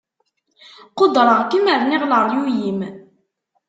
[0.97, 2.79] Qudreɣ-kem rniɣ leryuy-im.